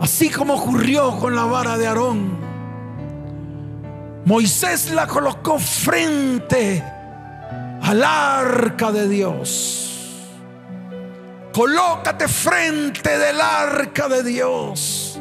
[0.01, 2.43] Así como ocurrió con la vara de Aarón.
[4.25, 6.83] Moisés la colocó frente
[7.85, 9.91] al arca de Dios.
[11.53, 15.21] Colócate frente del arca de Dios.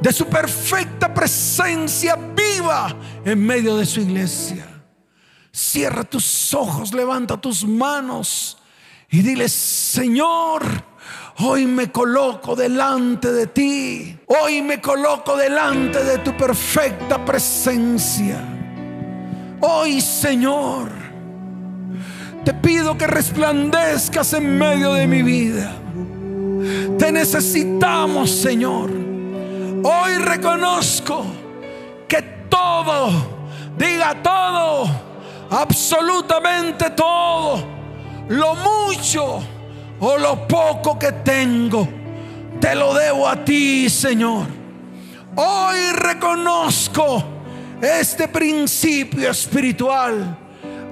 [0.00, 4.66] De su perfecta presencia viva en medio de su iglesia.
[5.52, 8.56] Cierra tus ojos, levanta tus manos
[9.10, 10.62] y dile, Señor,
[11.38, 14.16] hoy me coloco delante de ti.
[14.26, 18.40] Hoy me coloco delante de tu perfecta presencia.
[19.60, 20.99] Hoy, Señor,
[22.44, 25.72] te pido que resplandezcas en medio de mi vida.
[26.98, 28.90] Te necesitamos, Señor.
[29.82, 31.24] Hoy reconozco
[32.06, 33.10] que todo,
[33.78, 34.84] diga todo,
[35.50, 37.64] absolutamente todo,
[38.28, 39.42] lo mucho
[40.00, 41.88] o lo poco que tengo,
[42.60, 44.46] te lo debo a ti, Señor.
[45.36, 47.22] Hoy reconozco
[47.80, 50.36] este principio espiritual.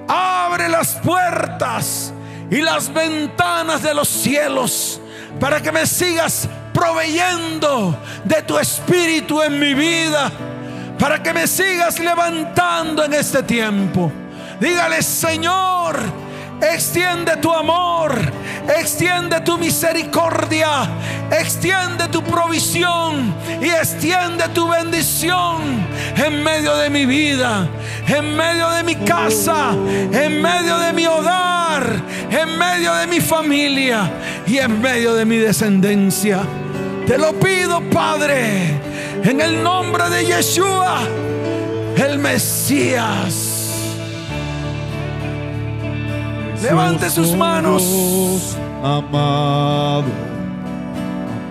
[0.09, 2.11] Abre las puertas
[2.49, 4.99] y las ventanas de los cielos
[5.39, 10.31] para que me sigas proveyendo de tu espíritu en mi vida,
[10.97, 14.11] para que me sigas levantando en este tiempo.
[14.59, 15.97] Dígale, Señor,
[16.61, 18.13] extiende tu amor,
[18.77, 20.89] extiende tu misericordia,
[21.31, 25.85] extiende tu provisión y extiende tu bendición
[26.15, 27.67] en medio de mi vida,
[28.07, 29.71] en medio de mi casa,
[30.11, 34.11] en medio de mi hogar, en medio de mi familia
[34.45, 36.41] y en medio de mi descendencia.
[37.07, 38.79] Te lo pido, Padre,
[39.23, 40.99] en el nombre de Yeshua,
[41.97, 43.59] el Mesías.
[46.61, 48.57] Levante sus manos.
[48.83, 50.05] Amado,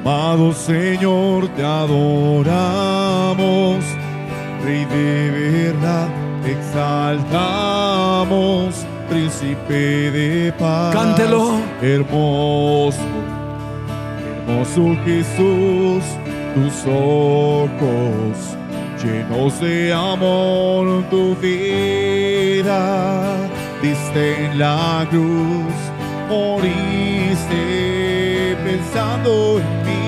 [0.00, 1.94] amado Señor, te adoramos.
[4.64, 5.30] Rey de
[5.72, 6.08] verdad,
[6.42, 7.26] te exaltamos.
[9.10, 10.94] Príncipe de paz.
[10.94, 11.60] Cántelo.
[11.82, 12.98] Hermoso,
[14.46, 16.02] hermoso Jesús,
[16.54, 18.56] tus ojos
[19.02, 23.18] llenos de amor, tu vida
[23.82, 25.74] diste en la cruz,
[26.28, 27.56] moriste
[28.64, 29.98] pensando en mí.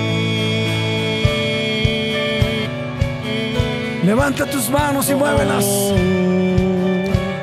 [4.03, 5.65] Levanta tus manos y muévelas.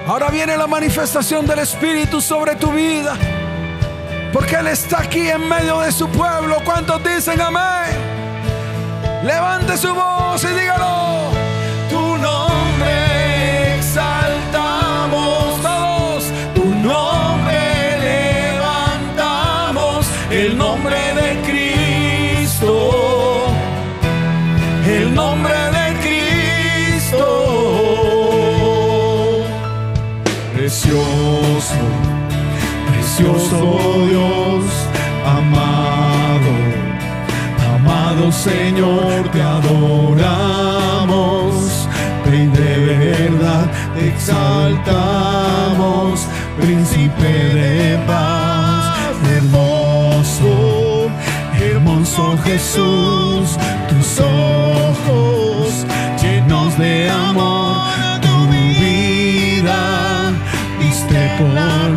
[0.06, 3.14] Ahora viene la manifestación del Espíritu sobre tu vida.
[4.32, 6.56] Porque Él está aquí en medio de su pueblo.
[6.64, 7.96] ¿Cuántos dicen amén?
[9.24, 10.97] Levante su voz y dígalo.
[33.18, 34.64] Precioso Dios,
[35.26, 36.52] amado,
[37.74, 41.08] amado Señor, te adoramos,
[42.24, 44.88] Rey de verdad, te exaltamos,
[46.60, 51.10] Príncipe de paz, hermoso,
[51.60, 53.58] hermoso Jesús,
[53.88, 55.86] tus ojos
[56.22, 60.32] llenos de amor, tu vida
[60.80, 61.88] diste por la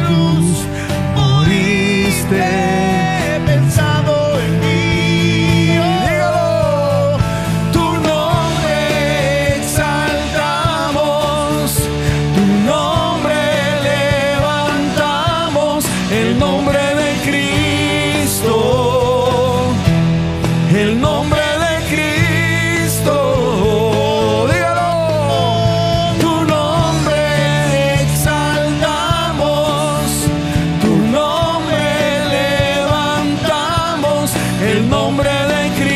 [2.31, 2.80] cruz,
[34.91, 35.90] nombre de Cristo,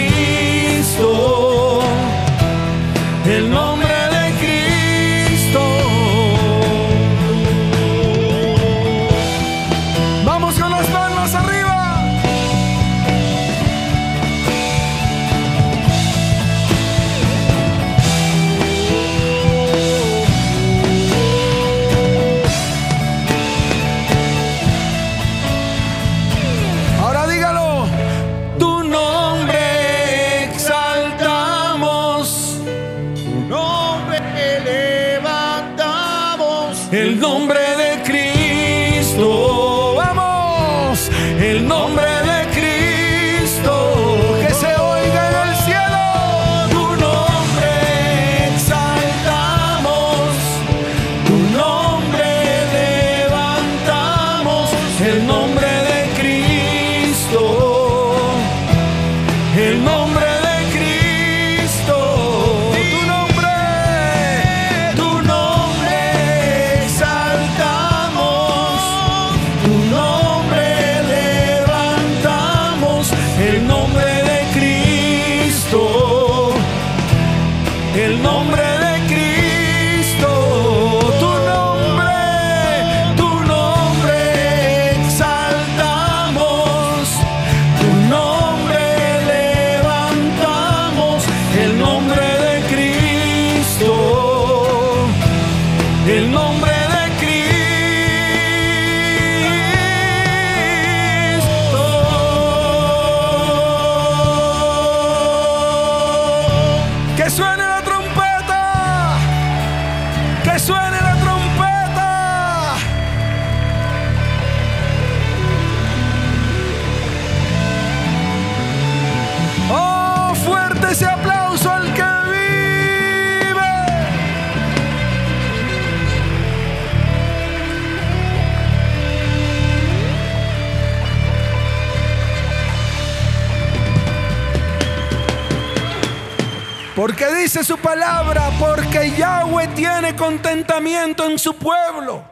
[138.60, 142.24] porque Yahweh tiene contentamiento en su pueblo.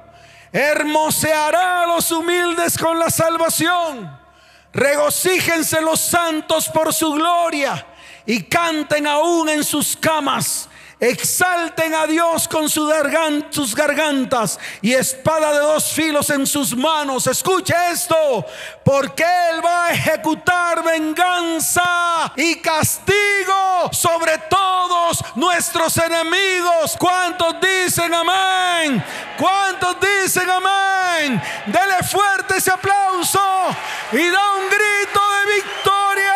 [0.51, 4.19] Hermoseará a los humildes con la salvación.
[4.71, 7.86] Regocíjense los santos por su gloria
[8.25, 10.69] y canten aún en sus camas
[11.10, 17.28] exalten a Dios con sus gargantas y espada de dos filos en sus manos.
[17.28, 18.45] Escuche esto,
[18.84, 26.95] porque Él va a ejecutar venganza y castigo sobre todos nuestros enemigos.
[26.97, 29.04] ¿Cuántos dicen amén?
[29.38, 31.41] ¿Cuántos dicen amén?
[31.66, 33.39] Dele fuerte ese aplauso
[34.12, 36.34] y da un grito de victoria.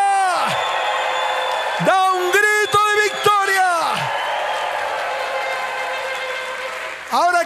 [1.85, 3.37] Da un grito de victoria.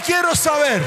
[0.05, 0.81] Quiero saber.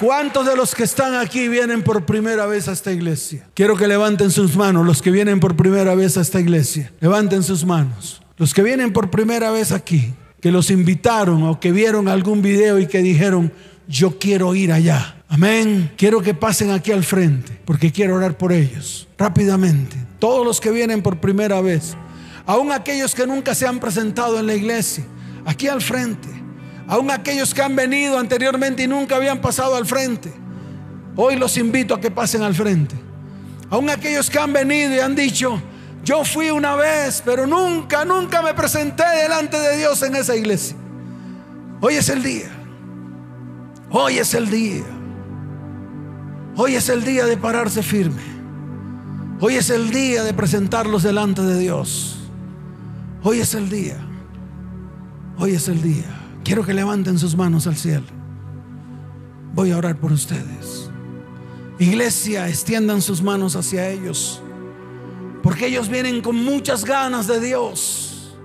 [0.00, 3.48] ¿Cuántos de los que están aquí vienen por primera vez a esta iglesia?
[3.54, 6.92] Quiero que levanten sus manos, los que vienen por primera vez a esta iglesia.
[7.00, 8.22] Levanten sus manos.
[8.36, 12.78] Los que vienen por primera vez aquí, que los invitaron o que vieron algún video
[12.78, 13.52] y que dijeron,
[13.88, 15.16] yo quiero ir allá.
[15.28, 15.90] Amén.
[15.96, 19.08] Quiero que pasen aquí al frente porque quiero orar por ellos.
[19.16, 19.96] Rápidamente.
[20.18, 21.96] Todos los que vienen por primera vez.
[22.44, 25.04] Aún aquellos que nunca se han presentado en la iglesia.
[25.46, 26.35] Aquí al frente.
[26.88, 30.32] Aún aquellos que han venido anteriormente y nunca habían pasado al frente.
[31.16, 32.94] Hoy los invito a que pasen al frente.
[33.70, 35.60] Aún aquellos que han venido y han dicho,
[36.04, 40.76] yo fui una vez, pero nunca, nunca me presenté delante de Dios en esa iglesia.
[41.80, 42.50] Hoy es el día.
[43.90, 44.84] Hoy es el día.
[46.56, 48.22] Hoy es el día de pararse firme.
[49.40, 52.30] Hoy es el día de presentarlos delante de Dios.
[53.22, 53.96] Hoy es el día.
[55.38, 56.25] Hoy es el día.
[56.46, 58.06] Quiero que levanten sus manos al cielo.
[59.52, 60.88] Voy a orar por ustedes.
[61.80, 64.40] Iglesia, extiendan sus manos hacia ellos.
[65.42, 68.38] Porque ellos vienen con muchas ganas de Dios.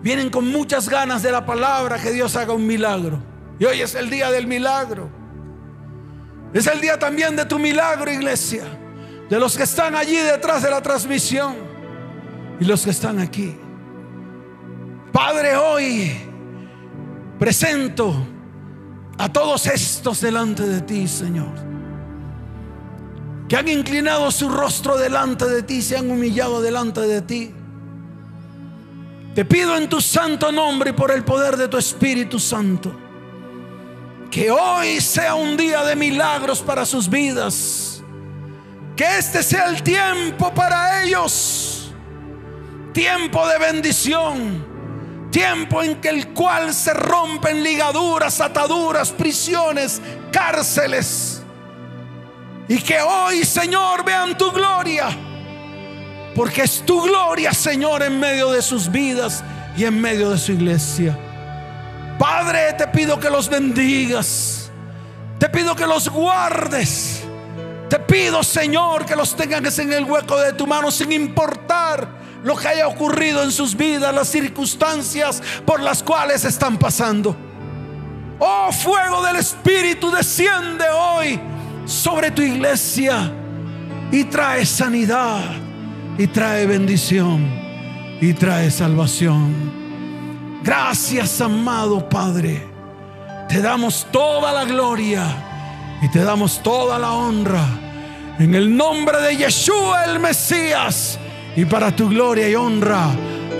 [0.00, 3.20] Vienen con muchas ganas de la palabra que Dios haga un milagro.
[3.58, 5.10] Y hoy es el día del milagro.
[6.54, 8.62] Es el día también de tu milagro, iglesia.
[9.28, 11.56] De los que están allí detrás de la transmisión.
[12.60, 13.56] Y los que están aquí.
[15.10, 16.27] Padre, hoy
[17.38, 18.14] presento
[19.18, 21.66] a todos estos delante de ti, Señor.
[23.48, 27.54] Que han inclinado su rostro delante de ti, se han humillado delante de ti.
[29.34, 32.92] Te pido en tu santo nombre y por el poder de tu Espíritu Santo,
[34.30, 38.02] que hoy sea un día de milagros para sus vidas.
[38.96, 41.92] Que este sea el tiempo para ellos.
[42.92, 44.67] Tiempo de bendición
[45.30, 50.00] Tiempo en que el cual se rompen ligaduras, ataduras, prisiones,
[50.32, 51.42] cárceles.
[52.66, 55.08] Y que hoy, Señor, vean tu gloria.
[56.34, 59.44] Porque es tu gloria, Señor, en medio de sus vidas
[59.76, 61.18] y en medio de su iglesia.
[62.18, 64.70] Padre, te pido que los bendigas.
[65.38, 67.22] Te pido que los guardes.
[67.88, 72.56] Te pido, Señor, que los tengas en el hueco de tu mano sin importar lo
[72.56, 77.36] que haya ocurrido en sus vidas, las circunstancias por las cuales están pasando.
[78.38, 81.40] Oh, fuego del Espíritu, desciende hoy
[81.84, 83.32] sobre tu iglesia
[84.12, 85.42] y trae sanidad,
[86.16, 87.48] y trae bendición,
[88.20, 89.78] y trae salvación.
[90.62, 92.66] Gracias, amado Padre.
[93.48, 95.24] Te damos toda la gloria
[96.02, 97.64] y te damos toda la honra.
[98.38, 101.18] En el nombre de Yeshua el Mesías
[101.58, 103.10] y para tu gloria y honra.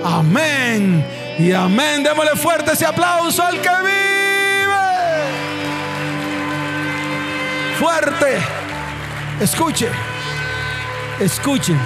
[0.05, 1.05] Amén
[1.36, 2.05] y amén.
[2.05, 4.68] Démosle fuerte ese aplauso al que vive.
[7.76, 8.38] Fuerte.
[9.40, 9.88] Escuche.
[11.18, 11.76] Escuchen.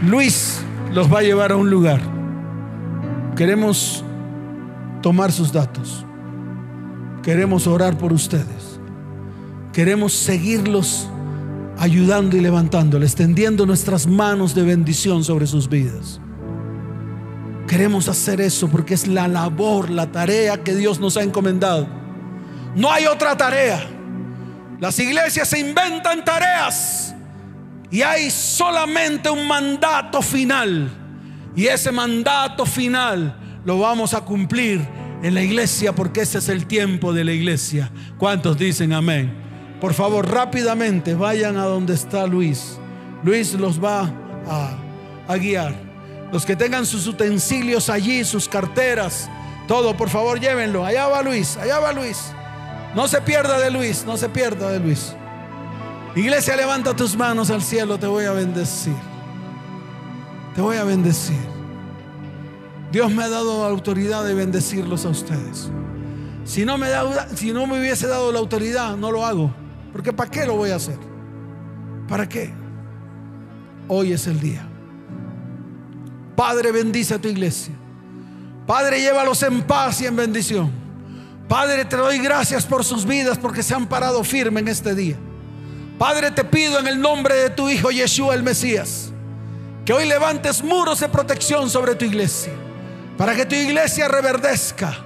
[0.00, 2.00] Luis los va a llevar a un lugar.
[3.36, 4.02] Queremos
[5.02, 6.06] tomar sus datos.
[7.22, 8.80] Queremos orar por ustedes.
[9.74, 11.10] Queremos seguirlos
[11.84, 16.18] ayudando y levantándole, extendiendo nuestras manos de bendición sobre sus vidas.
[17.68, 21.86] Queremos hacer eso porque es la labor, la tarea que Dios nos ha encomendado.
[22.74, 23.86] No hay otra tarea.
[24.80, 27.14] Las iglesias se inventan tareas
[27.90, 30.90] y hay solamente un mandato final.
[31.54, 34.80] Y ese mandato final lo vamos a cumplir
[35.22, 37.90] en la iglesia porque ese es el tiempo de la iglesia.
[38.16, 39.43] ¿Cuántos dicen amén?
[39.84, 42.78] Por favor, rápidamente vayan a donde está Luis.
[43.22, 44.10] Luis los va
[45.28, 45.74] a, guiar.
[46.32, 49.28] Los que tengan sus utensilios allí, sus carteras,
[49.68, 50.86] todo, por favor, llévenlo.
[50.86, 52.32] Allá va Luis, allá va Luis.
[52.94, 55.14] No se pierda de Luis, no se pierda de Luis.
[56.16, 58.96] Iglesia, levanta tus manos al cielo, te voy a bendecir.
[60.54, 61.44] Te voy a bendecir.
[62.90, 65.68] Dios me ha dado la autoridad de bendecirlos a ustedes.
[66.46, 69.63] Si no me, da, si no me hubiese dado la autoridad, no lo hago.
[69.94, 70.98] Porque ¿para qué lo voy a hacer?
[72.08, 72.52] ¿Para qué?
[73.86, 74.66] Hoy es el día.
[76.34, 77.72] Padre, bendice a tu iglesia.
[78.66, 80.72] Padre, llévalos en paz y en bendición.
[81.48, 85.16] Padre, te doy gracias por sus vidas porque se han parado firme en este día.
[85.96, 89.12] Padre, te pido en el nombre de tu Hijo Yeshua el Mesías,
[89.84, 92.52] que hoy levantes muros de protección sobre tu iglesia,
[93.16, 95.04] para que tu iglesia reverdezca,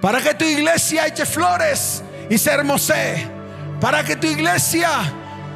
[0.00, 3.37] para que tu iglesia eche flores y se hermosee,
[3.80, 4.88] para que tu iglesia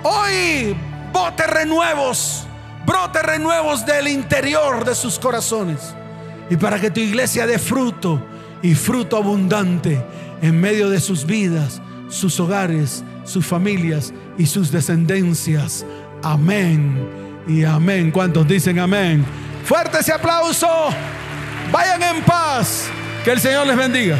[0.02, 0.76] hoy
[1.12, 2.46] bote renuevos,
[2.86, 5.94] brote renuevos del interior de sus corazones,
[6.50, 8.22] y para que tu iglesia dé fruto
[8.62, 10.04] y fruto abundante
[10.40, 15.84] en medio de sus vidas, sus hogares, sus familias y sus descendencias.
[16.22, 17.08] Amén
[17.46, 18.10] y amén.
[18.10, 19.24] ¿Cuántos dicen amén?
[19.64, 20.68] Fuerte ese aplauso.
[21.70, 22.88] Vayan en paz.
[23.24, 24.18] Que el Señor les bendiga.